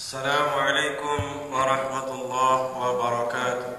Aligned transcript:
السلام 0.00 0.48
عليكم 0.48 1.18
ورحمة 1.52 2.08
الله 2.08 2.58
وبركاته. 2.82 3.72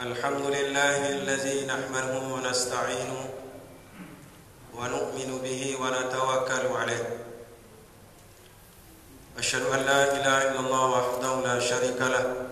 الحمد 0.00 0.44
لله 0.46 0.98
الذي 1.18 1.66
نحمده 1.66 2.22
ونستعينه 2.34 3.20
ونؤمن 4.78 5.30
به 5.42 5.62
ونتوكل 5.82 6.64
عليه. 6.78 7.06
أشهد 9.38 9.64
أن 9.66 9.80
لا 9.90 10.00
إله 10.14 10.38
إلا 10.54 10.60
الله 10.62 10.84
وحده 10.96 11.32
لا 11.50 11.56
شريك 11.58 11.98
له 11.98 12.46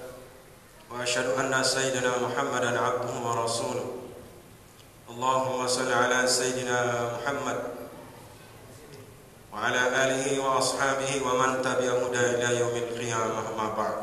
وأشهد 0.91 1.39
أن 1.39 1.55
سيدنا 1.63 2.19
محمدا 2.19 2.71
عبده 2.83 3.15
ورسوله. 3.23 3.87
اللهم 5.09 5.59
صل 5.71 5.91
على 6.03 6.27
سيدنا 6.27 6.81
محمد 7.15 7.74
وعلى 9.55 9.83
آله 10.05 10.27
وأصحابه 10.43 11.23
ومن 11.27 11.63
تبع 11.63 11.91
هدى 12.03 12.25
إلى 12.35 12.61
يوم 12.61 12.75
القيامة 12.75 13.55
ما 13.57 13.69
بعد. 13.79 13.99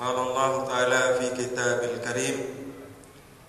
قال 0.00 0.16
الله 0.18 0.66
تعالى 0.66 1.02
في 1.18 1.26
كتاب 1.38 1.80
الكريم 1.94 2.36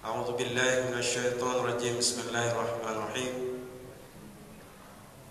أعوذ 0.05 0.31
بالله 0.37 0.73
من 0.89 0.97
الشيطان 0.97 1.55
الرجيم. 1.65 1.97
بسم 1.97 2.17
الله 2.29 2.45
الرحمن 2.51 2.93
الرحيم. 2.93 3.33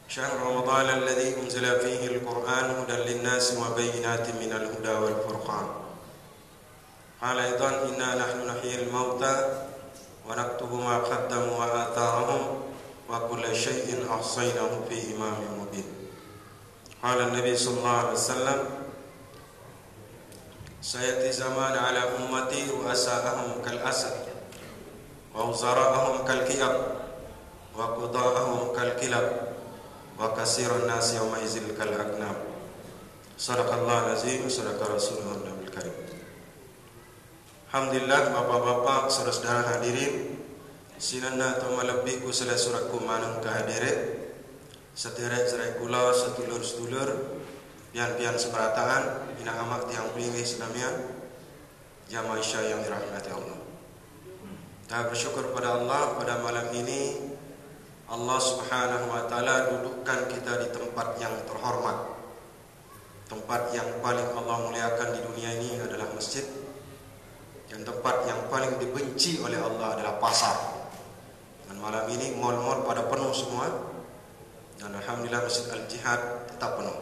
شهر 0.09 0.35
رمضان 0.43 0.89
الذي 0.99 1.39
أنزل 1.43 1.67
فيه 1.81 2.07
القرآن 2.07 2.67
هدى 2.83 2.97
للناس 3.07 3.55
وبينات 3.55 4.27
من 4.43 4.51
الهدى 4.51 4.95
والفرقان. 4.99 5.67
قال 7.23 7.39
أيضا 7.39 7.71
إنا 7.87 8.09
نحن 8.19 8.39
نحيي 8.51 8.83
الموتى 8.83 9.37
ونكتب 10.27 10.73
ما 10.75 10.99
قدموا 10.99 11.55
وآثارهم. 11.59 12.70
وكل 13.11 13.57
شيء 13.57 14.07
أحصيناه 14.07 14.87
في 14.89 15.17
إمام 15.17 15.39
مبين. 15.59 15.89
قال 17.03 17.19
النبي 17.21 17.57
صلى 17.57 17.77
الله 17.79 17.97
عليه 17.97 18.13
وسلم 18.13 18.59
سيأتي 20.81 21.33
زمان 21.33 21.75
على 21.75 21.99
أمتي 21.99 22.71
رؤساءهم 22.71 23.67
كالأسد 23.67 24.17
ووزراءهم 25.35 26.27
كالكئب 26.27 26.75
وقضاءهم 27.77 28.77
كالكلب 28.77 29.27
وكثير 30.21 30.71
الناس 30.77 31.15
يومئذ 31.15 31.55
كالأكنام 31.79 32.37
صدق 33.39 33.69
الله 33.73 33.99
العظيم 34.07 34.49
صدق 34.49 34.79
رسوله 34.95 35.35
النبي 35.35 35.63
الكريم. 35.67 35.97
Alhamdulillah 37.71 38.35
bapak-bapak 38.35 39.15
saudara-saudara 39.15 39.79
hadirin. 39.79 40.40
Sinana 41.01 41.57
atau 41.57 41.73
malebih 41.81 42.21
ku 42.21 42.29
sela 42.29 42.61
surat 42.61 42.93
ku 42.93 43.01
manung 43.01 43.41
kehadirin 43.41 44.21
setirai 44.93 45.49
cerai 45.49 45.81
kula 45.81 46.13
setulur-setulur 46.13 47.41
pian-pian 47.89 48.37
seberataan 48.37 49.33
ina 49.41 49.57
amak 49.65 49.89
tiang 49.89 50.13
pilih 50.13 50.37
Islamian 50.37 50.93
jamaah 52.13 52.37
isya 52.37 52.77
yang 52.77 52.85
dirahmati 52.85 53.33
Allah. 53.33 53.59
Kita 54.85 55.09
bersyukur 55.09 55.57
pada 55.57 55.81
Allah 55.81 56.21
pada 56.21 56.45
malam 56.45 56.69
ini 56.77 57.33
Allah 58.11 58.39
subhanahu 58.43 59.09
wa 59.09 59.25
ta'ala 59.25 59.73
dudukkan 59.73 60.29
kita 60.29 60.53
di 60.67 60.69
tempat 60.69 61.17
yang 61.17 61.33
terhormat. 61.49 62.13
Tempat 63.31 63.71
yang 63.73 63.89
paling 64.05 64.35
Allah 64.37 64.57
muliakan 64.69 65.09
di 65.17 65.21
dunia 65.23 65.51
ini 65.63 65.79
adalah 65.81 66.11
masjid. 66.13 66.43
Yang 67.71 67.89
tempat 67.89 68.27
yang 68.27 68.51
paling 68.51 68.83
dibenci 68.83 69.39
oleh 69.41 69.63
Allah 69.63 69.95
adalah 69.95 70.19
pasar. 70.19 70.80
Malam 71.81 72.05
ini 72.13 72.37
mal-mal 72.37 72.85
pada 72.85 73.09
penuh 73.09 73.33
semua. 73.33 73.67
Dan 74.77 74.97
alhamdulillah 74.97 75.45
Masjid 75.45 75.69
Al-Jihad 75.73 76.53
tetap 76.53 76.77
penuh. 76.77 76.97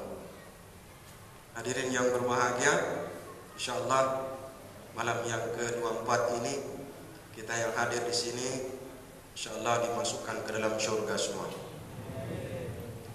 Hadirin 1.58 1.90
yang 1.90 2.06
berbahagia, 2.14 3.02
insyaallah 3.58 4.22
malam 4.94 5.18
yang 5.26 5.42
ke-24 5.58 6.10
ini 6.42 6.54
kita 7.34 7.54
yang 7.54 7.74
hadir 7.74 8.02
di 8.02 8.14
sini 8.14 8.48
insyaallah 9.34 9.82
dimasukkan 9.86 10.46
ke 10.46 10.50
dalam 10.54 10.74
surga 10.78 11.14
semua. 11.18 11.50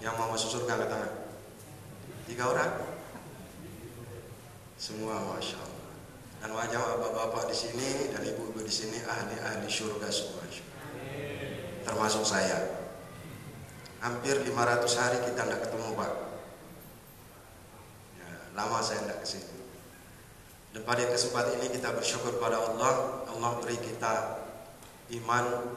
Yang 0.00 0.14
mau 0.20 0.32
masuk 0.32 0.60
surga 0.60 0.80
angkat 0.80 0.88
tangan. 0.92 1.12
Tiga 2.28 2.44
orang? 2.52 2.72
Semua 4.76 5.16
masya 5.32 5.60
Allah 5.60 5.84
dan 6.44 6.52
wajah 6.52 7.00
bapak-bapak 7.00 7.48
di 7.48 7.56
sini 7.56 8.12
dan 8.12 8.20
ibu-ibu 8.20 8.60
di 8.60 8.68
sini 8.68 9.00
ahli-ahli 9.00 9.64
surga 9.64 10.12
semua. 10.12 10.44
Termasuk 11.94 12.26
saya. 12.26 12.58
Hampir 14.02 14.42
500 14.42 14.50
hari 14.98 15.18
kita 15.30 15.46
tidak 15.46 15.62
ketemu 15.62 15.94
Pak. 15.94 16.12
Ya, 18.18 18.30
lama 18.58 18.82
saya 18.82 19.06
tidak 19.06 19.22
ke 19.22 19.26
sini. 19.30 19.54
Dan 20.74 20.82
pada 20.82 21.06
kesempatan 21.06 21.62
ini 21.62 21.70
kita 21.70 21.94
bersyukur 21.94 22.42
pada 22.42 22.58
Allah. 22.58 23.22
Allah 23.30 23.50
beri 23.62 23.78
kita 23.78 24.42
iman 25.22 25.70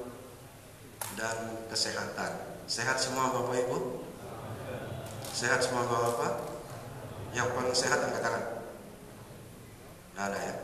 dan 1.14 1.38
kesehatan. 1.70 2.66
Sehat 2.66 2.98
semua 2.98 3.30
Bapak 3.30 3.70
Ibu? 3.70 3.78
Sehat 5.38 5.62
semua 5.62 5.86
Bapak-bapak? 5.86 6.34
Yang 7.38 7.48
paling 7.54 7.76
sehat 7.78 8.00
angkat 8.02 8.26
tangan. 8.26 8.46
Nggak 10.18 10.26
ada 10.34 10.40
ya. 10.42 10.56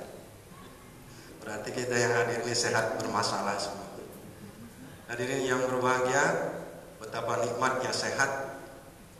Berarti 1.46 1.70
kita 1.78 1.94
yang 1.94 2.14
hadir 2.18 2.42
ini 2.42 2.58
sehat 2.58 2.98
bermasalah 2.98 3.54
semua. 3.62 3.83
Hadirin 5.14 5.46
yang 5.46 5.62
berbahagia, 5.70 6.58
betapa 6.98 7.46
nikmatnya 7.46 7.94
sehat 7.94 8.58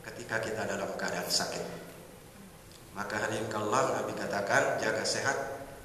ketika 0.02 0.42
kita 0.42 0.66
dalam 0.66 0.90
keadaan 0.98 1.30
sakit. 1.30 1.62
Maka 2.98 3.22
hadirin 3.22 3.46
Allah 3.54 4.02
Nabi 4.02 4.18
katakan 4.18 4.82
jaga 4.82 5.06
sehat 5.06 5.38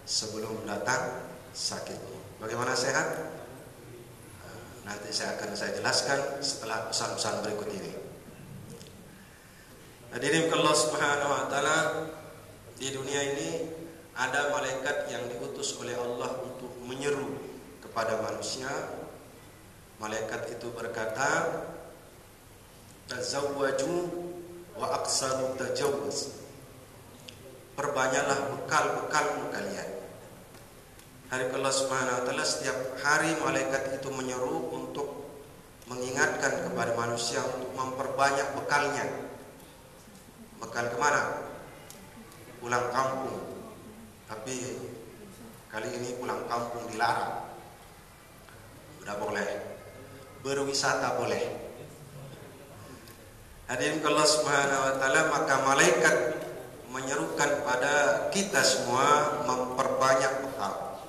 sebelum 0.09 0.65
datang 0.65 1.29
sakit. 1.53 2.01
Bagaimana 2.41 2.73
sehat? 2.73 3.05
Nanti 4.89 5.13
saya 5.13 5.37
akan 5.37 5.53
saya 5.53 5.77
jelaskan 5.77 6.41
setelah 6.41 6.89
pesan-pesan 6.89 7.45
berikut 7.45 7.69
ini. 7.69 7.93
Hadirin 10.17 10.49
Allah 10.49 10.73
Subhanahu 10.73 11.37
wa 11.37 11.45
taala 11.53 11.79
di 12.81 12.97
dunia 12.97 13.37
ini 13.37 13.77
ada 14.17 14.57
malaikat 14.57 15.13
yang 15.13 15.29
diutus 15.29 15.77
oleh 15.77 16.01
Allah 16.01 16.49
untuk 16.49 16.73
menyeru 16.81 17.37
kepada 17.85 18.25
manusia. 18.25 18.98
Malaikat 19.99 20.55
itu 20.55 20.71
berkata, 20.71 21.59
"Tazawwaju 23.11 23.95
wa 24.79 24.87
aksaru 25.03 25.59
tajawuz." 25.59 26.39
Perbanyaklah 27.75 28.39
bekal-bekalmu 28.55 29.51
kalian. 29.51 29.91
Hari 31.29 31.51
Allah 31.51 31.75
Subhanahu 31.75 32.15
wa 32.15 32.23
taala 32.25 32.47
setiap 32.47 32.79
hari 33.03 33.35
malaikat 33.43 33.99
itu 33.99 34.09
menyeru 34.15 34.71
untuk 34.71 35.29
mengingatkan 35.91 36.69
kepada 36.69 36.95
manusia 36.95 37.43
untuk 37.43 37.75
memperbanyak 37.75 38.49
bekalnya. 38.55 39.07
Bekal 40.63 40.91
ke 40.91 40.99
mana? 40.99 41.43
Pulang 42.59 42.87
kampung, 42.91 43.39
tapi 44.27 44.79
kali 45.71 45.89
ini 45.91 46.19
pulang 46.19 46.43
kampung 46.47 46.87
dilarang. 46.91 47.51
Udah 49.03 49.17
boleh. 49.23 49.78
Berwisata 50.43 51.19
boleh. 51.19 51.43
Hadirin 53.69 54.01
Allah 54.01 54.25
Subhanahu 54.25 54.81
wa 54.81 54.95
taala 54.97 55.21
maka 55.29 55.55
malaikat 55.61 56.17
menyerukan 56.89 57.69
pada 57.69 58.27
kita 58.33 58.65
semua 58.65 59.45
memperbanyak 59.45 60.49
bekal. 60.49 61.05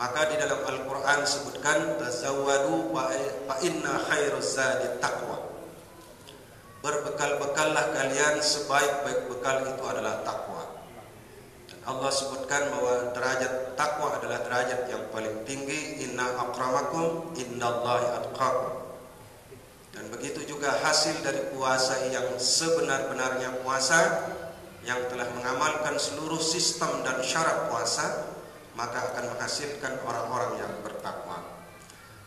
Maka 0.00 0.32
di 0.32 0.40
dalam 0.40 0.64
Al-Qur'an 0.64 1.28
sebutkan 1.28 2.00
tazawwadu 2.00 2.88
fa 3.44 3.54
inna 3.60 4.00
khairuz 4.08 4.56
zadi 4.56 4.96
taqwa. 4.96 5.44
Berbekal-bekallah 6.80 7.92
kalian 7.92 8.40
sebaik-baik 8.40 9.28
bekal 9.28 9.60
itu 9.76 9.82
adalah 9.84 10.24
takwa. 10.24 10.55
Allah 11.86 12.10
sebutkan 12.10 12.66
bahwa 12.74 13.14
derajat 13.14 13.78
takwa 13.78 14.18
adalah 14.18 14.42
derajat 14.42 14.90
yang 14.90 15.06
paling 15.14 15.46
tinggi. 15.46 16.02
Inna 16.02 16.26
akramakum 16.34 17.30
innallahi 17.38 18.10
atqakum. 18.10 18.90
Dan 19.94 20.10
begitu 20.10 20.42
juga 20.50 20.74
hasil 20.82 21.22
dari 21.22 21.46
puasa 21.54 22.10
yang 22.10 22.26
sebenar-benarnya 22.36 23.62
puasa 23.62 24.28
yang 24.82 24.98
telah 25.06 25.30
mengamalkan 25.38 25.94
seluruh 25.94 26.42
sistem 26.42 27.06
dan 27.06 27.22
syarat 27.22 27.70
puasa 27.70 28.34
maka 28.74 29.14
akan 29.14 29.32
menghasilkan 29.32 30.02
orang-orang 30.04 30.58
yang 30.60 30.72
bertakwa. 30.82 31.38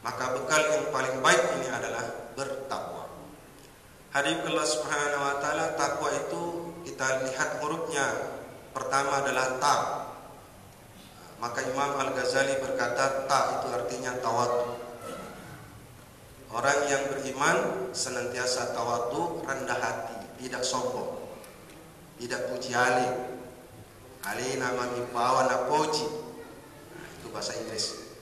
Maka 0.02 0.40
bekal 0.40 0.62
yang 0.72 0.88
paling 0.90 1.20
baik 1.20 1.44
ini 1.60 1.68
adalah 1.68 2.32
bertakwa. 2.34 3.06
Hadis 4.16 4.40
Allah 4.48 4.66
Subhanahu 4.66 5.22
wa 5.22 5.36
taala 5.44 5.76
takwa 5.76 6.10
itu 6.16 6.42
kita 6.88 7.28
lihat 7.28 7.62
hurufnya 7.62 8.39
Pertama 8.70 9.26
adalah 9.26 9.58
ta. 9.58 9.76
Maka 11.40 11.64
Imam 11.64 11.96
Al-Ghazali 11.96 12.60
berkata 12.60 13.26
ta 13.26 13.40
itu 13.60 13.68
artinya 13.72 14.12
tawadu. 14.20 14.76
Orang 16.50 16.90
yang 16.90 17.14
beriman 17.14 17.90
senantiasa 17.94 18.74
tawadu, 18.74 19.46
rendah 19.46 19.78
hati, 19.78 20.18
tidak 20.42 20.66
sombong, 20.66 21.22
tidak 22.18 22.50
puji 22.50 22.74
ali. 22.74 23.08
Ali 24.26 24.60
nama 24.60 24.90
mipawan 24.98 25.48
apoji. 25.48 26.10
Nah, 26.92 27.08
itu 27.22 27.28
bahasa 27.32 27.56
Inggris. 27.56 28.18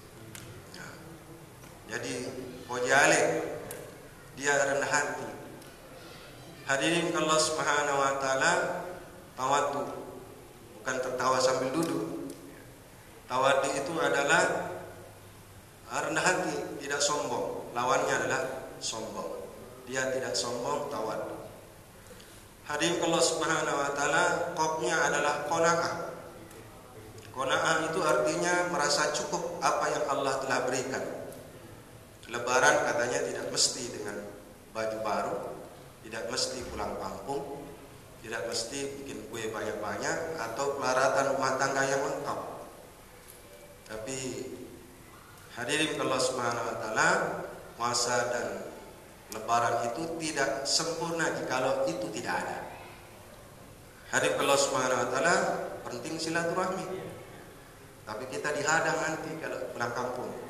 Nah, 0.77 0.94
jadi 1.89 2.13
puji 2.67 2.91
ali, 2.91 3.21
dia 4.38 4.53
rendah 4.53 4.91
hati. 4.91 5.27
Hadirin 6.67 7.15
Allah 7.15 7.39
Subhanahu 7.39 7.97
wa 7.97 8.13
taala 8.19 8.53
tawadu 9.39 10.06
bukan 10.87 11.03
tertawa 11.03 11.35
sambil 11.43 11.67
duduk. 11.75 12.31
Tawadu 13.27 13.75
itu 13.75 13.91
adalah 13.99 14.71
rendah 15.91 16.23
hati, 16.23 16.79
tidak 16.79 17.03
sombong 17.03 17.75
lawannya 17.75 18.15
adalah 18.23 18.71
sombong. 18.79 19.35
Dia 19.83 20.15
tidak 20.15 20.31
sombong, 20.31 20.87
tawadu. 20.87 21.35
Hadirin 22.71 23.03
Allah 23.03 23.19
Subhanahu 23.19 23.75
wa 23.83 23.91
taala, 23.99 24.55
koknya 24.55 24.95
adalah 25.11 25.43
qanaah. 25.51 25.95
Qanaah 27.35 27.75
itu 27.91 27.99
artinya 28.07 28.71
merasa 28.71 29.11
cukup 29.11 29.59
apa 29.59 29.91
yang 29.91 30.07
Allah 30.07 30.39
telah 30.39 30.71
berikan. 30.71 31.03
Lebaran 32.31 32.87
katanya 32.87 33.27
tidak 33.27 33.51
mesti 33.51 33.91
dengan 33.91 34.23
baju 34.71 34.97
baru, 35.03 35.35
tidak 36.07 36.31
mesti 36.31 36.63
pulang 36.71 36.95
kampung, 36.95 37.66
tidak 38.27 38.44
mesti 38.44 38.79
bikin 39.00 39.24
kue 39.31 39.47
banyak-banyak 39.56 40.35
atau 40.35 40.75
pelaratan 40.75 41.31
rumah 41.31 41.56
tangga 41.56 41.79
yang 41.88 42.03
lengkap. 42.03 42.39
Tapi 43.88 44.19
hadirin 45.56 45.95
Allah 45.95 46.19
Subhanahu 46.19 46.68
wa 46.68 46.75
taala, 46.75 47.09
puasa 47.79 48.27
dan 48.27 48.47
lebaran 49.31 49.88
itu 49.95 50.19
tidak 50.19 50.68
sempurna 50.68 51.39
jikalau 51.39 51.88
itu 51.88 52.03
tidak 52.19 52.35
ada. 52.44 52.57
Hari 54.12 54.35
Allah 54.35 54.59
Subhanahu 54.59 55.03
wa 55.07 55.07
taala 55.07 55.35
penting 55.88 56.19
silaturahmi. 56.19 56.83
Tapi 58.03 58.23
kita 58.27 58.51
dihadang 58.51 59.07
nanti 59.07 59.39
kalau 59.39 59.71
pulang 59.71 59.95
kampung. 59.95 60.46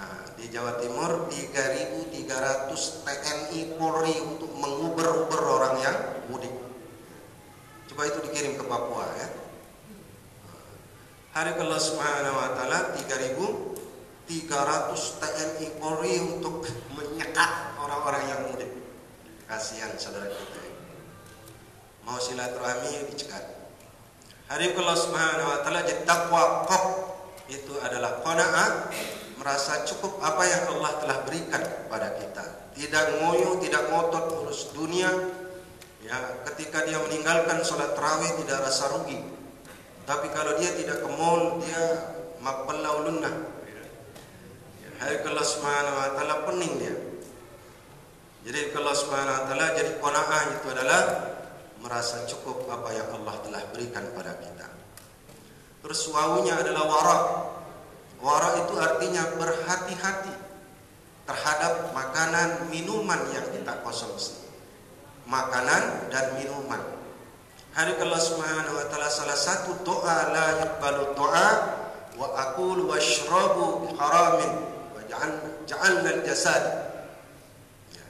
Nah, 0.00 0.32
di 0.32 0.48
Jawa 0.48 0.80
Timur 0.80 1.28
3.300 1.28 3.04
TNI 3.04 3.60
Polri 3.76 4.16
untuk 4.24 4.48
menguber-uber 4.56 5.42
orang 5.44 5.76
yang 5.84 5.96
mudik. 6.32 6.56
Coba 7.92 8.08
itu 8.08 8.24
dikirim 8.24 8.56
ke 8.56 8.64
Papua 8.64 9.04
ya. 9.20 9.28
Hari 11.36 11.52
Allah 11.52 11.80
Subhanahu 11.84 12.32
wa 12.32 12.48
taala 12.56 12.96
3000 12.96 13.76
300 14.24 15.20
TNI 15.20 15.66
Polri 15.76 16.16
untuk 16.22 16.64
menyekat 16.96 17.76
orang-orang 17.76 18.24
yang 18.24 18.40
mudik. 18.48 18.72
Kasihan 19.44 19.92
saudara 20.00 20.32
kita. 20.32 20.64
Mau 22.08 22.16
silaturahmi 22.16 23.10
dicekat. 23.12 23.44
Hari 24.48 24.72
Allah 24.80 24.96
Subhanahu 24.96 25.50
wa 25.50 25.58
taala 25.60 25.84
jadi 25.84 26.08
kok 26.08 26.84
itu 27.52 27.74
adalah 27.82 28.24
qanaah 28.24 28.70
merasa 29.40 29.88
cukup 29.88 30.20
apa 30.20 30.44
yang 30.44 30.62
Allah 30.76 30.92
telah 31.00 31.18
berikan 31.24 31.62
kepada 31.64 32.12
kita. 32.20 32.44
Tidak 32.76 33.04
ngoyo, 33.24 33.56
tidak 33.64 33.88
ngotot 33.88 34.44
urus 34.44 34.68
dunia. 34.76 35.08
Ya, 36.04 36.16
ketika 36.52 36.84
dia 36.84 37.00
meninggalkan 37.00 37.64
sholat 37.64 37.96
tarawih 37.96 38.36
tidak 38.44 38.68
rasa 38.68 38.92
rugi. 38.92 39.16
Tapi 40.04 40.28
kalau 40.36 40.60
dia 40.60 40.76
tidak 40.76 41.00
ke 41.00 41.08
mall, 41.08 41.56
dia 41.64 41.82
mapelau 42.40 43.08
lunnah 43.08 43.60
Hai 45.00 45.16
Allah 45.24 45.46
Subhanahu 45.48 45.96
wa 45.96 46.08
taala 46.12 46.36
pening 46.44 46.76
dia. 46.76 46.92
Jadi 48.44 48.76
Allah 48.76 48.92
Subhanahu 48.92 49.48
wa 49.48 49.68
jadi 49.72 49.96
qanaah 49.96 50.42
itu 50.60 50.66
adalah 50.68 51.02
merasa 51.80 52.28
cukup 52.28 52.68
apa 52.68 52.92
yang 52.92 53.08
Allah 53.16 53.40
telah 53.40 53.62
berikan 53.72 54.04
pada 54.12 54.36
kita. 54.36 54.68
Terus 55.80 56.04
wawunya 56.12 56.52
adalah 56.60 56.84
wara. 56.84 57.18
Wara 58.20 58.60
itu 58.68 58.76
artinya 58.76 59.24
berhati-hati 59.40 60.34
terhadap 61.24 61.96
makanan 61.96 62.68
minuman 62.68 63.20
yang 63.32 63.48
kita 63.48 63.80
konsumsi. 63.80 64.36
Makanan 65.24 66.12
dan 66.12 66.36
minuman. 66.36 66.80
Hari 67.72 67.96
Allah 67.96 68.20
Subhanahu 68.20 68.76
wa 68.76 68.86
taala 68.92 69.08
salah 69.08 69.38
satu 69.38 69.78
doa 69.86 70.34
la 70.34 70.46
yaqbalu 70.58 71.16
doa 71.16 71.48
wa 72.18 72.28
aqulu 72.34 72.90
washrabu 72.90 73.94
haramin 73.94 74.68
ja'alna 75.64 76.20
jasad 76.26 76.62
ya. 77.94 78.04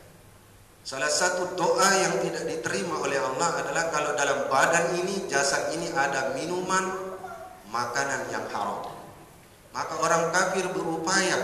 Salah 0.83 1.13
satu 1.13 1.55
doa 1.55 1.89
yang 2.03 2.19
tidak 2.25 2.45
diterima 2.51 2.99
oleh 2.99 3.21
Allah 3.21 3.63
adalah 3.63 3.85
kalau 3.95 4.11
dalam 4.17 4.49
badan 4.51 4.97
ini, 4.99 5.29
jasad 5.31 5.71
ini 5.77 5.93
ada 5.95 6.35
minuman, 6.35 7.15
makanan 7.71 8.27
yang 8.33 8.45
haram. 8.51 8.90
Maka 9.71 9.95
orang 10.03 10.35
kafir 10.35 10.67
berupaya 10.75 11.39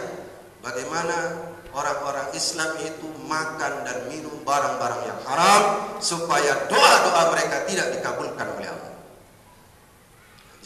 bagaimana 0.59 1.47
orang-orang 1.71 2.33
Islam 2.35 2.75
itu 2.83 3.07
makan 3.29 3.87
dan 3.87 4.09
minum 4.11 4.35
barang-barang 4.43 5.03
yang 5.07 5.21
haram 5.29 5.63
supaya 6.03 6.67
doa-doa 6.67 7.23
mereka 7.37 7.69
tidak 7.71 7.95
dikabulkan 8.01 8.47
oleh 8.57 8.69
Allah. 8.73 8.95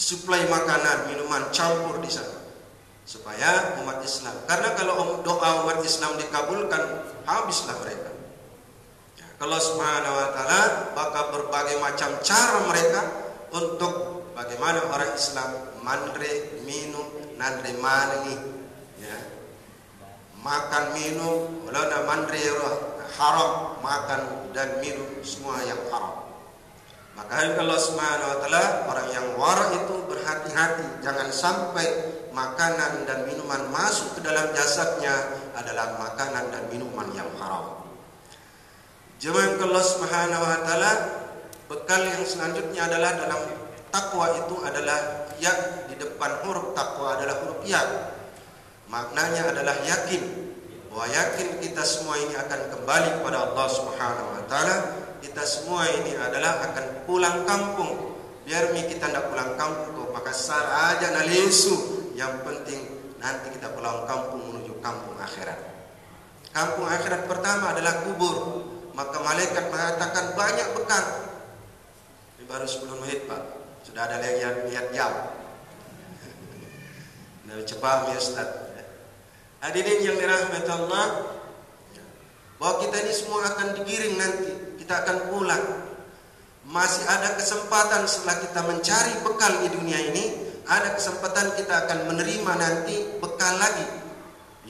Suplai 0.01 0.49
makanan, 0.49 1.13
minuman 1.13 1.53
campur 1.53 2.01
di 2.01 2.09
sana 2.09 2.41
supaya 3.11 3.77
umat 3.83 4.01
Islam. 4.07 4.33
Karena 4.47 4.71
kalau 4.79 5.21
doa 5.27 5.67
umat 5.67 5.83
Islam 5.83 6.15
dikabulkan, 6.15 6.83
habislah 7.27 7.77
mereka. 7.83 8.11
Ya, 9.19 9.27
kalau 9.37 9.59
Subhanahu 9.59 10.15
wa 10.15 10.29
taala 10.31 10.61
bakal 10.95 11.25
berbagai 11.35 11.77
macam 11.83 12.15
cara 12.23 12.65
mereka 12.71 13.03
untuk 13.51 14.25
bagaimana 14.39 14.87
orang 14.89 15.11
Islam 15.19 15.51
mandre 15.83 16.63
minum 16.63 17.20
nandre 17.41 17.73
mani 17.81 18.37
ya. 19.01 19.17
Makan 20.45 20.93
minum 20.93 21.65
wala 21.65 22.05
mandre 22.05 22.41
haram 23.17 23.81
makan 23.81 24.53
dan 24.53 24.81
minum 24.85 25.09
semua 25.25 25.61
yang 25.65 25.81
haram. 25.89 26.29
Maka 27.17 27.53
Allah 27.53 27.81
Subhanahu 27.81 28.29
wa 28.33 28.39
taala 28.45 28.65
orang 28.89 29.09
yang 29.13 29.27
wara 29.37 29.67
itu 29.77 29.95
berhati-hati 30.09 31.05
jangan 31.05 31.29
sampai 31.29 31.85
makanan 32.33 33.05
dan 33.05 33.29
minuman 33.29 33.69
masuk 33.69 34.17
ke 34.17 34.21
dalam 34.25 34.49
jasadnya 34.57 35.13
adalah 35.53 36.01
makanan 36.01 36.49
dan 36.49 36.63
minuman 36.73 37.13
yang 37.13 37.29
haram. 37.37 37.85
Jemaah 39.21 39.61
Allah 39.61 39.85
Subhanahu 39.85 40.43
wa 40.49 40.59
taala 40.65 40.93
bekal 41.69 42.03
yang 42.09 42.25
selanjutnya 42.25 42.89
adalah 42.89 43.21
dalam 43.21 43.41
takwa 43.91 44.33
itu 44.39 44.55
adalah 44.63 45.31
ya 45.37 45.53
di 45.87 45.95
depan 45.99 46.43
huruf 46.47 46.73
takwa 46.75 47.19
adalah 47.19 47.43
huruf 47.45 47.61
ya. 47.67 47.83
Maknanya 48.91 49.55
adalah 49.55 49.77
yakin 49.87 50.23
bahwa 50.91 51.07
yakin 51.07 51.63
kita 51.63 51.83
semua 51.87 52.19
ini 52.19 52.35
akan 52.35 52.61
kembali 52.75 53.09
kepada 53.23 53.39
Allah 53.51 53.67
Subhanahu 53.71 54.29
wa 54.35 54.43
taala. 54.51 54.77
Kita 55.21 55.45
semua 55.45 55.85
ini 56.01 56.17
adalah 56.17 56.65
akan 56.71 57.07
pulang 57.07 57.45
kampung. 57.47 58.17
Biar 58.43 58.73
mi 58.75 58.83
kita 58.89 59.07
tidak 59.07 59.31
pulang 59.31 59.55
kampung, 59.55 60.11
maka 60.11 60.33
sar 60.35 60.65
aja 60.91 61.13
nalesu 61.13 62.09
yang 62.19 62.43
penting 62.43 63.15
nanti 63.21 63.53
kita 63.55 63.71
pulang 63.77 64.09
kampung 64.09 64.43
menuju 64.49 64.81
kampung 64.83 65.15
akhirat. 65.21 65.61
Kampung 66.51 66.89
akhirat 66.89 67.31
pertama 67.31 67.77
adalah 67.77 68.03
kubur. 68.03 68.67
Maka 68.91 69.23
malaikat 69.23 69.71
mengatakan 69.71 70.35
banyak 70.35 70.69
bekal. 70.75 71.05
Ini 72.37 72.45
baru 72.51 72.67
10 72.67 73.01
menit 73.07 73.31
Pak. 73.31 73.60
Sudah 73.91 74.07
ada 74.07 74.23
yang 74.23 74.71
lihat 74.71 74.95
jam. 74.95 75.11
Nah, 77.51 77.59
cepat 77.67 78.15
ya 78.15 78.17
Ustaz. 78.23 78.49
Hadirin 79.61 80.07
yang 80.07 80.17
dirahmati 80.17 80.71
Allah, 80.71 81.07
bahwa 82.63 82.75
kita 82.87 82.97
ini 83.03 83.13
semua 83.13 83.43
akan 83.51 83.83
digiring 83.83 84.15
nanti. 84.15 84.53
Kita 84.79 85.03
akan 85.03 85.17
pulang. 85.35 85.65
Masih 86.71 87.03
ada 87.11 87.35
kesempatan 87.35 88.07
setelah 88.07 88.37
kita 88.47 88.61
mencari 88.63 89.13
bekal 89.27 89.53
di 89.67 89.69
dunia 89.75 89.99
ini 90.15 90.25
ada 90.71 90.95
kesempatan 90.95 91.59
kita 91.59 91.75
akan 91.87 92.15
menerima 92.15 92.53
nanti 92.55 93.19
bekal 93.19 93.59
lagi 93.59 93.83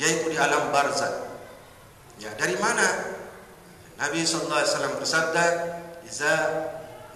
yaitu 0.01 0.33
di 0.33 0.39
alam 0.41 0.73
barzah. 0.73 1.29
Ya, 2.17 2.33
dari 2.41 2.57
mana? 2.57 3.21
Nabi 4.01 4.25
sallallahu 4.25 4.61
alaihi 4.65 4.73
wasallam 4.73 4.95
bersabda, 4.97 5.45
"Iza 6.09 6.35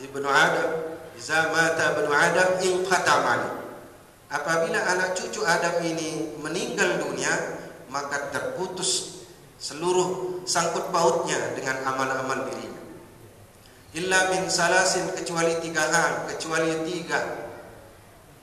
ibnu 0.05 0.29
Adam, 0.29 0.94
iza 1.15 1.51
mata 1.55 1.95
ibnu 1.95 2.11
Adam 2.11 2.51
in 2.63 2.75
qatamani." 2.87 3.51
Apabila 4.35 4.81
anak 4.91 5.15
cucu 5.15 5.47
Adam 5.47 5.79
ini 5.87 6.35
meninggal 6.43 6.99
dunia, 6.99 7.31
maka 7.87 8.35
terputus 8.35 9.23
seluruh 9.61 10.43
sangkut 10.43 10.91
pautnya 10.91 11.55
dengan 11.55 11.87
amal-amal 11.87 12.51
dirinya. 12.51 12.83
Illa 13.95 14.35
min 14.35 14.51
salasin 14.51 15.15
kecuali 15.15 15.55
tiga 15.63 15.87
hal, 15.87 16.27
kecuali 16.27 16.83
tiga 16.83 17.45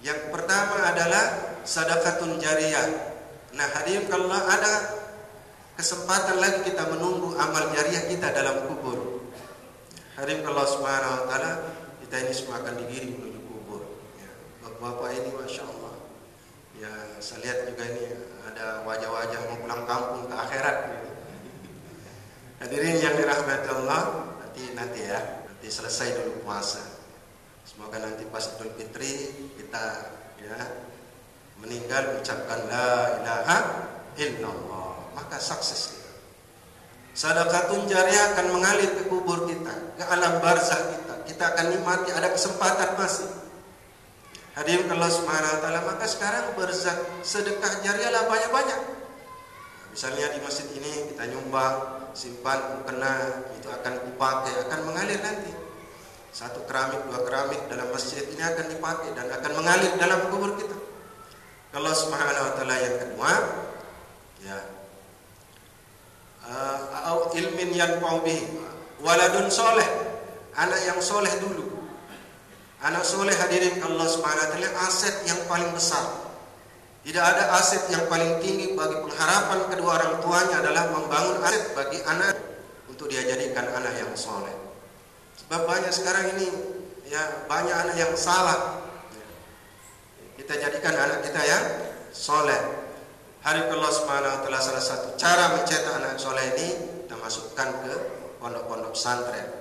yang 0.01 0.33
pertama 0.33 0.81
adalah 0.89 1.25
sadaqatun 1.61 2.41
jariyah. 2.41 2.89
Nah, 3.53 3.67
hadirin 3.77 4.09
kalau 4.09 4.33
ada 4.33 4.97
kesempatan 5.77 6.41
lagi 6.41 6.65
kita 6.65 6.89
menunggu 6.89 7.37
amal 7.37 7.69
jariah 7.69 8.09
kita 8.09 8.33
dalam 8.33 8.65
kubur. 8.65 9.29
Hari 10.17 10.41
Allah 10.41 10.67
Subhanahu 10.67 11.13
wa 11.21 11.23
taala 11.29 11.51
kita 12.11 12.27
ini 12.27 12.35
semua 12.35 12.59
akan 12.59 12.75
digiring 12.75 13.23
menuju 13.23 13.39
kubur. 13.47 13.87
Ya. 14.19 14.27
Bapak-bapak 14.59 15.15
ini 15.15 15.31
masya 15.31 15.63
Allah. 15.63 15.95
Ya 16.75 16.91
saya 17.23 17.39
lihat 17.39 17.71
juga 17.71 17.87
ini 17.87 18.03
ada 18.51 18.83
wajah-wajah 18.83 19.39
mau 19.47 19.57
pulang 19.63 19.83
kampung 19.87 20.27
ke 20.27 20.35
akhirat. 20.35 20.77
Hadirin 22.59 22.99
yang 22.99 23.15
dirahmati 23.15 23.67
Allah, 23.71 24.27
nanti 24.43 24.75
nanti 24.75 25.07
ya, 25.07 25.47
nanti 25.47 25.71
selesai 25.71 26.19
dulu 26.19 26.43
puasa. 26.43 26.83
Semoga 27.63 28.03
nanti 28.03 28.27
pas 28.27 28.43
Idul 28.43 28.75
Fitri 28.75 29.31
kita 29.55 30.11
ya 30.43 30.83
meninggal 31.63 32.19
ucapkan 32.19 32.59
la 32.67 33.23
ilaha 33.23 33.57
illallah 34.19 35.15
maka 35.15 35.39
sukses 35.39 35.95
kita. 35.95 36.11
Sadaqatun 37.15 37.87
jariah 37.87 38.35
akan 38.35 38.59
mengalir 38.59 38.99
ke 38.99 39.07
kubur 39.07 39.47
kita, 39.47 39.95
ke 39.95 40.03
alam 40.11 40.43
barzah 40.43 40.91
kita. 40.91 41.10
Kita 41.25 41.43
akan 41.55 41.65
nikmati 41.73 42.09
ada 42.13 42.29
kesempatan 42.33 42.97
masih. 42.97 43.29
Hadirin 44.51 44.91
Allah 44.91 45.07
Subhanahu 45.07 45.53
wa 45.55 45.59
taala, 45.63 45.79
maka 45.87 46.05
sekarang 46.11 46.51
berzak 46.59 47.23
sedekah 47.23 47.79
jariah 47.87 48.11
lah 48.11 48.27
banyak-banyak. 48.27 48.81
Misalnya 49.95 50.27
di 50.35 50.39
masjid 50.43 50.67
ini 50.75 51.15
kita 51.15 51.23
nyumbang, 51.31 52.11
simpan 52.11 52.79
mukena, 52.79 53.47
itu 53.55 53.71
akan 53.71 53.93
dipakai, 54.11 54.53
akan 54.67 54.79
mengalir 54.91 55.19
nanti. 55.23 55.55
Satu 56.35 56.63
keramik, 56.67 56.99
dua 57.07 57.23
keramik 57.23 57.63
dalam 57.71 57.91
masjid 57.95 58.23
ini 58.27 58.43
akan 58.43 58.65
dipakai 58.75 59.15
dan 59.15 59.27
akan 59.31 59.51
mengalir 59.55 59.91
dalam 59.95 60.19
kubur 60.31 60.51
kita. 60.59 60.75
Allah 61.71 61.95
Subhanahu 61.95 62.47
wa 62.51 62.53
taala 62.59 62.75
yang 62.75 62.95
kedua, 62.99 63.31
ya, 64.43 64.59
uh, 66.43 67.31
ilmin 67.31 67.71
yang 67.71 68.03
waladun 68.99 69.47
soleh 69.47 70.10
anak 70.61 70.79
yang 70.85 70.99
soleh 71.01 71.33
dulu. 71.41 71.65
Anak 72.81 73.05
soleh 73.05 73.33
hadirin 73.33 73.81
Allah 73.81 74.09
ta'ala 74.09 74.69
aset 74.85 75.25
yang 75.25 75.37
paling 75.45 75.69
besar. 75.73 76.33
Tidak 77.01 77.21
ada 77.21 77.57
aset 77.57 77.89
yang 77.89 78.05
paling 78.05 78.37
tinggi 78.41 78.77
bagi 78.77 79.01
pengharapan 79.01 79.59
kedua 79.73 79.97
orang 79.97 80.13
tuanya 80.21 80.55
adalah 80.61 80.83
membangun 80.93 81.41
aset 81.45 81.73
bagi 81.73 81.97
anak 82.05 82.37
untuk 82.89 83.09
dia 83.09 83.25
jadikan 83.25 83.65
anak 83.73 83.97
yang 83.97 84.13
soleh. 84.13 84.53
Sebab 85.45 85.65
banyak 85.65 85.93
sekarang 85.93 86.37
ini 86.37 86.47
ya 87.09 87.45
banyak 87.49 87.73
anak 87.73 87.95
yang 87.97 88.13
salah. 88.13 88.81
Kita 90.37 90.57
jadikan 90.57 90.93
anak 90.93 91.25
kita 91.25 91.41
yang 91.41 91.65
soleh. 92.13 92.61
Hari 93.41 93.65
Allah 93.65 93.93
taala 94.45 94.61
salah 94.61 94.85
satu 94.85 95.17
cara 95.17 95.57
mencetak 95.57 95.97
anak 95.97 96.21
soleh 96.21 96.45
ini 96.53 96.67
kita 97.05 97.17
masukkan 97.17 97.69
ke 97.81 97.93
pondok-pondok 98.37 98.93
pesantren. 98.93 99.45
Ya, 99.45 99.60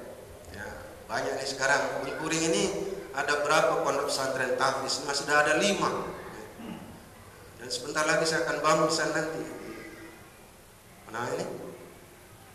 banyak 1.10 1.34
nih 1.42 1.48
sekarang 1.50 2.06
di 2.06 2.14
Kuring 2.22 2.44
ini 2.54 2.64
ada 3.10 3.42
berapa 3.42 3.82
pondok 3.82 4.06
pesantren 4.06 4.54
tahfiz? 4.54 5.02
Masih 5.02 5.26
sudah 5.26 5.42
ada 5.42 5.58
lima. 5.58 6.06
Dan 7.58 7.66
sebentar 7.66 8.06
lagi 8.06 8.22
saya 8.30 8.46
akan 8.46 8.62
bangun 8.62 8.86
di 8.86 8.94
sana 8.94 9.12
nanti. 9.18 9.42
Mana 11.10 11.26
ini? 11.34 11.46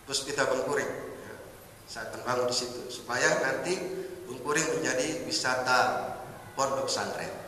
Puspita 0.07 0.47
Bengkuring. 0.47 0.87
Ya, 0.87 1.35
saya 1.83 2.07
akan 2.07 2.21
bangun 2.23 2.47
di 2.47 2.55
situ 2.55 2.87
supaya 2.87 3.43
nanti 3.43 3.75
Bengkuring 4.31 4.79
menjadi 4.79 5.27
wisata 5.27 6.15
pondok 6.55 6.87
pesantren. 6.87 7.43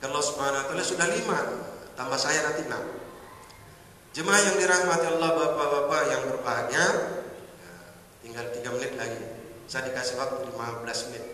Allah 0.00 0.24
Subhanahu 0.24 0.80
sudah 0.80 1.12
lima, 1.12 1.38
tambah 1.92 2.16
saya 2.16 2.40
nanti 2.48 2.64
enam. 2.64 2.80
Jemaah 4.16 4.40
yang 4.48 4.56
dirahmati 4.56 5.06
Allah 5.12 5.30
Bapak-bapak 5.36 6.02
yang 6.08 6.22
berbahagia, 6.32 6.86
tinggal 8.30 8.46
tiga 8.54 8.70
menit 8.78 8.94
lagi. 8.94 9.18
Saya 9.66 9.90
dikasih 9.90 10.14
waktu 10.22 10.54
15 10.54 10.86
menit. 11.10 11.24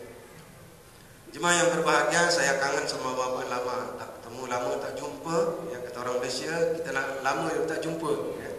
Jemaah 1.28 1.52
yang 1.60 1.68
berbahagia, 1.76 2.32
saya 2.32 2.56
kangen 2.56 2.88
sama 2.88 3.12
Bapak 3.12 3.52
lama 3.52 4.00
tak 4.00 4.08
ketemu, 4.16 4.42
lama 4.48 4.72
tak 4.80 4.92
jumpa. 4.96 5.36
Ya 5.68 5.78
kata 5.84 5.96
orang 6.00 6.16
Malaysia, 6.24 6.56
kita 6.80 6.90
lama 6.96 7.48
yang 7.52 7.68
tak 7.68 7.84
jumpa. 7.84 8.12
Ya. 8.40 8.50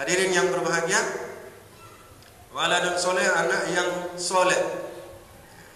Hadirin 0.00 0.32
yang 0.32 0.48
berbahagia, 0.48 0.96
waladun 2.56 2.96
soleh 2.96 3.28
anak 3.28 3.68
yang 3.76 4.16
soleh, 4.16 4.56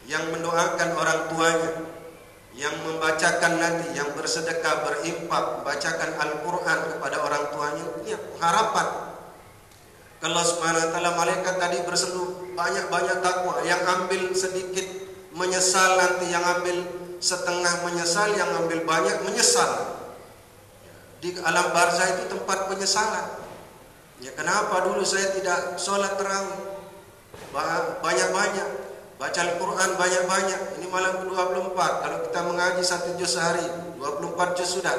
yang 0.09 0.25
mendoakan 0.33 0.89
orang 0.97 1.21
tuanya, 1.29 1.73
yang 2.57 2.73
membacakan 2.89 3.61
nanti, 3.61 3.93
yang 3.93 4.09
bersedekah, 4.17 4.89
berimpak, 4.89 5.61
membacakan 5.61 6.17
Al-Quran 6.17 6.79
kepada 6.97 7.17
orang 7.21 7.45
tuanya, 7.53 7.85
ini 8.01 8.17
harapan. 8.41 9.08
Kalau 10.19 10.43
subhanahu 10.43 10.83
wa 10.83 10.91
ta'ala 10.91 11.11
malaikat 11.15 11.55
tadi 11.63 11.79
berseru 11.87 12.51
banyak-banyak 12.59 13.23
takwa, 13.23 13.63
yang 13.63 13.79
ambil 13.87 14.35
sedikit 14.35 14.83
menyesal 15.31 15.95
nanti, 15.95 16.27
yang 16.35 16.43
ambil 16.43 16.83
setengah 17.23 17.87
menyesal, 17.87 18.35
yang 18.35 18.51
ambil 18.59 18.83
banyak 18.83 19.15
menyesal. 19.23 19.95
Di 21.23 21.39
alam 21.39 21.71
barzah 21.71 22.19
itu 22.19 22.35
tempat 22.35 22.67
penyesalan. 22.67 23.47
Ya 24.19 24.35
kenapa 24.35 24.91
dulu 24.91 25.07
saya 25.07 25.31
tidak 25.39 25.79
sholat 25.79 26.19
terawih? 26.19 26.67
Banyak-banyak. 28.03 28.69
Baca 29.19 29.39
Al-Quran 29.39 29.91
banyak-banyak. 29.99 30.61
Ini 30.79 30.87
malam 30.91 31.27
ke-24 31.27 31.75
Kalau 31.75 32.19
kita 32.23 32.41
mengaji 32.47 32.83
satu 32.87 33.19
juz 33.19 33.35
sehari 33.35 33.67
24 33.99 34.59
juz 34.59 34.79
sudah. 34.79 34.95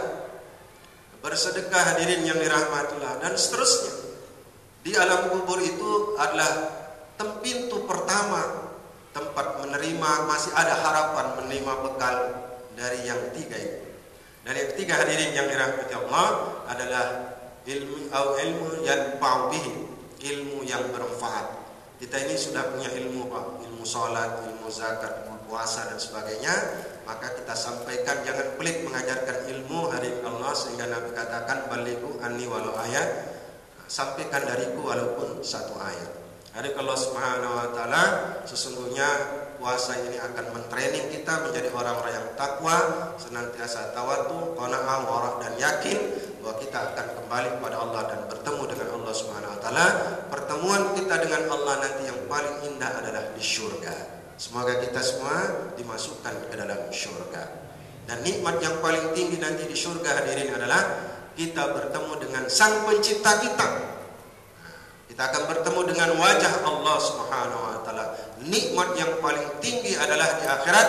Bersedekah 1.23 1.95
hadirin 1.95 2.23
yang 2.23 2.39
dirahmatilah 2.39 3.19
Dan 3.19 3.35
seterusnya 3.35 3.98
Di 4.83 4.95
alam 4.95 5.31
kubur 5.33 5.59
itu 5.59 6.15
adalah 6.15 6.77
Pintu 7.43 7.83
pertama 7.83 8.71
Tempat 9.11 9.59
menerima 9.63 10.11
Masih 10.27 10.55
ada 10.55 10.75
harapan 10.79 11.39
menerima 11.39 11.73
bekal 11.83 12.15
Dari 12.75 13.03
yang 13.03 13.31
tiga 13.35 13.59
itu 13.59 13.79
Dan 14.47 14.55
yang 14.55 14.67
ketiga 14.75 14.93
hadirin 15.03 15.35
yang 15.35 15.47
dirahmati 15.51 15.93
Allah 15.95 16.27
Adalah 16.67 17.05
ilmu 17.67 18.07
atau 18.09 18.39
ilmu 18.39 18.67
yang 18.87 19.19
bihi 19.21 19.73
Ilmu 20.19 20.63
yang 20.63 20.83
bermanfaat 20.95 21.59
kita 21.99 22.15
ini 22.15 22.39
sudah 22.39 22.63
punya 22.71 22.87
ilmu 22.95 23.27
Pak, 23.27 23.59
ilmu 23.59 23.83
sholat, 23.83 24.47
ilmu 24.47 24.71
zakat, 24.71 25.27
ilmu 25.27 25.51
puasa 25.51 25.91
dan 25.91 25.99
sebagainya. 25.99 26.55
Maka 27.03 27.35
kita 27.35 27.51
sampaikan 27.51 28.23
jangan 28.23 28.55
pelit 28.55 28.87
mengajarkan 28.87 29.51
ilmu 29.51 29.91
hari 29.91 30.07
Allah 30.23 30.55
sehingga 30.55 30.87
Nabi 30.87 31.11
katakan 31.11 31.67
baliku 31.67 32.15
ani 32.23 32.47
walau 32.47 32.71
ayat. 32.79 33.38
Sampaikan 33.89 34.45
dariku 34.45 34.85
walaupun 34.85 35.41
satu 35.41 35.73
ayat. 35.81 36.13
Hari 36.53 36.77
Allah 36.77 36.93
Subhanahu 36.93 37.57
wa 37.57 37.67
taala 37.73 38.03
sesungguhnya 38.45 39.05
puasa 39.57 39.97
ini 39.97 40.13
akan 40.21 40.53
mentraining 40.53 41.09
kita 41.09 41.41
menjadi 41.41 41.73
orang-orang 41.73 42.13
yang 42.13 42.27
takwa, 42.37 42.77
senantiasa 43.17 43.97
tawadu, 43.97 44.53
qanaah, 44.53 45.09
warah 45.09 45.33
dan 45.41 45.57
yakin 45.57 45.97
bahwa 46.37 46.61
kita 46.61 46.77
akan 46.93 47.05
kembali 47.17 47.49
kepada 47.57 47.75
Allah 47.81 48.01
dan 48.13 48.19
bertemu 48.29 48.63
dengan 48.69 48.87
Allah 48.93 49.13
Subhanahu 49.17 49.53
wa 49.57 49.59
taala. 49.65 49.85
Pertemuan 50.29 50.81
kita 50.93 51.15
dengan 51.25 51.41
Allah 51.49 51.73
nanti 51.81 52.01
yang 52.05 52.21
paling 52.29 52.55
indah 52.69 52.91
adalah 52.93 53.23
di 53.33 53.41
surga. 53.41 54.21
Semoga 54.37 54.85
kita 54.85 55.01
semua 55.01 55.65
dimasukkan 55.73 56.45
ke 56.45 56.53
dalam 56.53 56.93
surga. 56.93 57.43
Dan 58.05 58.21
nikmat 58.21 58.61
yang 58.61 58.77
paling 58.85 59.17
tinggi 59.17 59.41
nanti 59.41 59.65
di 59.65 59.73
surga 59.73 60.21
hadirin 60.21 60.53
adalah 60.53 61.08
kita 61.39 61.71
bertemu 61.71 62.13
dengan 62.19 62.43
Sang 62.51 62.83
Pencipta 62.83 63.39
kita. 63.39 63.67
Kita 65.07 65.21
akan 65.31 65.43
bertemu 65.47 65.81
dengan 65.87 66.09
wajah 66.19 66.67
Allah 66.67 66.97
Subhanahu 66.99 67.63
wa 67.63 67.79
taala. 67.87 68.11
Nikmat 68.43 68.99
yang 68.99 69.23
paling 69.23 69.47
tinggi 69.63 69.95
adalah 69.95 70.35
di 70.35 70.43
akhirat 70.43 70.87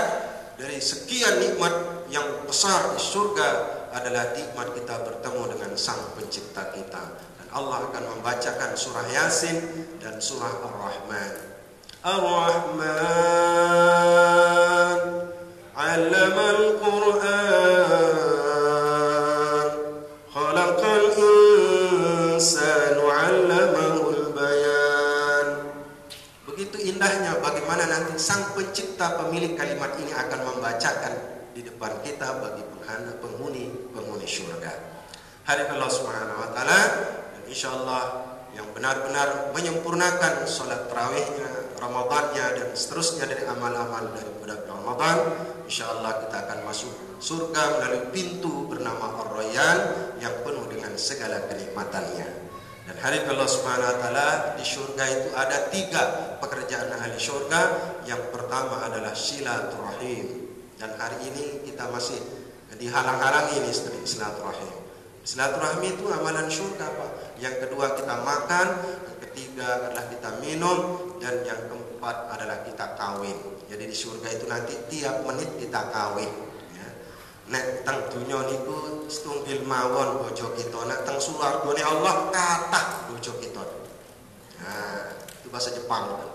dari 0.59 0.83
sekian 0.83 1.39
nikmat 1.39 2.03
yang 2.11 2.27
besar 2.51 2.91
di 2.91 2.99
surga 2.99 3.79
adalah 3.95 4.35
nikmat 4.35 4.75
kita 4.75 4.99
bertemu 5.07 5.55
dengan 5.55 5.71
Sang 5.79 6.19
Pencipta 6.19 6.75
kita. 6.75 7.03
Dan 7.39 7.47
Allah 7.55 7.87
akan 7.87 8.19
membacakan 8.19 8.75
surah 8.75 9.07
Yasin 9.07 9.55
dan 10.03 10.19
surah 10.19 10.51
Ar-Rahman. 10.67 11.35
Ar-Rahman 12.03 12.91
'allama 15.79 16.47
al-Qur'an 16.59 17.30
bagaimana 27.81 28.13
nanti 28.13 28.21
Sang 28.21 28.53
Pencipta 28.53 29.17
pemilik 29.17 29.57
kalimat 29.57 29.97
ini 29.97 30.13
akan 30.13 30.53
membacakan 30.53 31.17
di 31.57 31.65
depan 31.65 31.97
kita 32.05 32.29
bagi 32.37 32.61
penghuni 33.25 33.73
penghuni 33.97 34.29
syurga. 34.29 34.69
Hari 35.49 35.65
Allah 35.65 35.89
Subhanahu 35.89 36.45
wa 36.45 36.53
taala 36.53 36.81
dan 37.33 37.43
insyaallah 37.49 38.03
yang 38.53 38.69
benar-benar 38.77 39.57
menyempurnakan 39.57 40.45
salat 40.45 40.93
tarawihnya, 40.93 41.81
Ramadannya 41.81 42.61
dan 42.61 42.69
seterusnya 42.77 43.25
dari 43.25 43.49
amal-amal 43.49 44.13
dari 44.13 44.29
bulan 44.37 44.61
Ramadan, 44.69 45.17
insyaallah 45.65 46.29
kita 46.29 46.37
akan 46.37 46.59
masuk 46.69 46.93
surga 47.17 47.81
melalui 47.81 48.13
pintu 48.13 48.69
bernama 48.69 49.25
Ar-Rayyan 49.25 49.79
yang 50.21 50.37
penuh 50.45 50.69
dengan 50.69 50.93
segala 51.01 51.49
kenikmatannya. 51.49 52.40
Dan 52.91 52.99
hari 53.07 53.23
Allah 53.23 53.47
Subhanahu 53.47 53.87
wa 53.87 53.99
taala 54.03 54.29
di 54.59 54.67
surga 54.67 55.05
itu 55.07 55.31
ada 55.39 55.71
tiga 55.71 56.35
pekerjaan 56.43 56.91
ahli 56.91 57.15
surga. 57.23 57.63
Yang 58.03 58.35
pertama 58.35 58.83
adalah 58.83 59.15
silaturahim. 59.15 60.51
Dan 60.75 60.99
hari 60.99 61.23
ini 61.31 61.63
kita 61.71 61.87
masih 61.87 62.19
dihalang-halangi 62.75 63.63
ini 63.63 63.71
silaturahim. 64.03 64.75
Silaturahmi 65.23 65.87
itu 65.87 66.11
amalan 66.11 66.51
surga 66.51 66.91
Pak. 66.91 67.11
Yang 67.39 67.63
kedua 67.63 67.95
kita 67.95 68.27
makan, 68.27 68.67
yang 68.83 69.19
ketiga 69.23 69.87
adalah 69.87 70.05
kita 70.11 70.31
minum, 70.43 70.79
dan 71.23 71.47
yang 71.47 71.63
keempat 71.71 72.27
adalah 72.27 72.59
kita 72.67 72.99
kawin. 72.99 73.39
Jadi 73.71 73.87
di 73.87 73.95
surga 73.95 74.35
itu 74.35 74.51
nanti 74.51 74.75
tiap 74.91 75.23
menit 75.31 75.47
kita 75.63 75.95
kawin 75.95 76.50
nek 77.51 77.83
teng 77.83 77.99
dunya 78.15 78.39
niku 78.47 79.05
setunggal 79.11 79.67
mawon 79.67 80.23
bojo 80.25 80.55
kita. 80.55 80.79
Nek 80.87 81.03
teng 81.03 81.19
swargane 81.19 81.83
Allah 81.83 82.31
kathah 82.31 83.11
bojo 83.11 83.33
kita. 83.43 83.63
Nah 84.63 85.19
itu 85.43 85.49
bahasa 85.51 85.75
Jepang. 85.75 86.31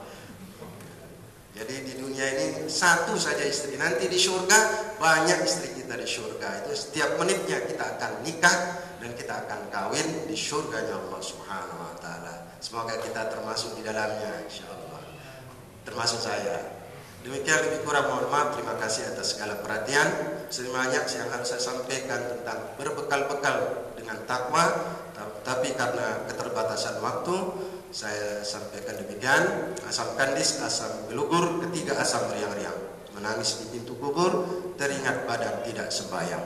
Jadi 1.55 1.75
di 1.88 1.93
dunia 2.03 2.27
ini 2.36 2.67
satu 2.67 3.15
saja 3.15 3.48
istri. 3.48 3.79
Nanti 3.79 4.12
di 4.12 4.19
surga 4.19 4.91
banyak 5.00 5.39
istri 5.48 5.72
kita 5.72 5.95
di 5.95 6.03
surga 6.03 6.67
itu 6.67 6.75
setiap 6.75 7.15
menitnya 7.15 7.63
kita 7.63 7.95
akan 7.95 8.12
nikah 8.27 8.57
dan 9.00 9.15
kita 9.15 9.34
akan 9.48 9.72
kawin 9.72 10.27
di 10.27 10.36
surganya 10.36 11.00
Allah 11.00 11.22
Subhanahu 11.24 11.79
wa 11.79 11.95
taala. 12.03 12.51
Semoga 12.60 13.00
kita 13.00 13.31
termasuk 13.31 13.79
di 13.79 13.88
dalamnya 13.88 14.43
insyaallah 14.43 14.86
termasuk 15.86 16.19
saya 16.19 16.75
Demikian 17.25 17.58
lebih 17.58 17.89
kurang 17.89 18.05
mohon 18.05 18.29
maaf. 18.29 18.53
Terima 18.53 18.77
kasih 18.77 19.10
atas 19.10 19.34
segala 19.34 19.58
perhatian. 19.58 20.05
Sebanyak 20.53 21.10
yang 21.10 21.29
harus 21.34 21.50
saya 21.50 21.58
sampaikan 21.74 22.22
tentang 22.22 22.77
berbekal-bekal 22.77 23.89
dengan 23.98 24.22
takwa. 24.29 24.94
Tapi 25.41 25.74
karena 25.74 26.22
keterbatasan 26.29 27.01
waktu, 27.01 27.36
saya 27.89 28.46
sampaikan 28.46 29.01
demikian. 29.01 29.74
Asam 29.89 30.13
kandis, 30.13 30.62
asam 30.62 31.10
gelugur, 31.10 31.65
ketiga 31.65 31.98
asam 31.98 32.29
riang-riang. 32.29 32.77
Menangis 33.17 33.58
di 33.58 33.74
pintu 33.74 33.98
kubur, 33.98 34.46
teringat 34.77 35.25
badan 35.25 35.65
tidak 35.65 35.89
sembahyang. 35.89 36.46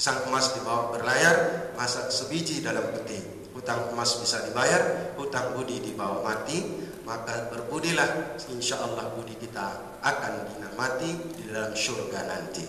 Pisang 0.00 0.32
emas 0.32 0.56
dibawa 0.56 0.96
berlayar, 0.96 1.36
masak 1.76 2.08
sebiji 2.08 2.64
dalam 2.64 2.88
peti. 2.88 3.20
Hutang 3.52 3.92
emas 3.92 4.16
bisa 4.16 4.40
dibayar, 4.48 5.12
hutang 5.20 5.56
budi 5.56 5.80
dibawa 5.80 6.24
mati 6.24 6.86
maka 7.06 7.46
berbudilah 7.54 8.34
insya 8.50 8.82
Allah 8.82 9.14
budi 9.14 9.38
kita 9.38 9.95
akan 10.06 10.32
dinamati 10.54 11.10
di 11.34 11.50
dalam 11.50 11.74
syurga 11.74 12.22
nanti. 12.30 12.62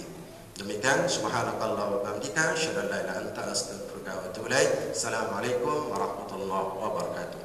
Demikian 0.58 1.06
subhanakallah 1.06 1.86
wa 1.86 1.98
bihamdika 2.01 2.58
asyhadu 2.58 2.82
an 2.82 2.88
la 2.89 2.98
ilaha 3.06 3.20
anta 3.29 3.41
astaghfiruka 3.53 4.10
wa 4.10 4.25
atubu 4.25 4.50
ilaik. 4.50 4.89
Assalamualaikum 4.89 5.94
warahmatullahi 5.94 6.70
wabarakatuh. 6.82 7.41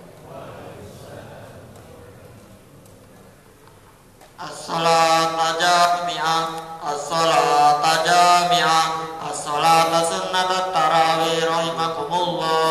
As-salata 4.43 5.49
jami'ah 5.61 6.43
As-salata 6.83 7.93
jami'ah 8.03 8.87
As-salata 9.29 10.03
sunnat 10.03 10.51
tarawih 10.75 11.47
rahimakumullah 11.47 12.62